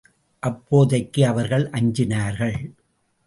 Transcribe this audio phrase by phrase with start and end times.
[0.39, 2.57] அப்போதைக்கு அவர்கள் அஞ்சினார்கள்.